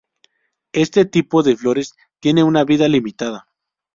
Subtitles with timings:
[0.73, 3.45] Este tipo de flores tiene una vida limitada.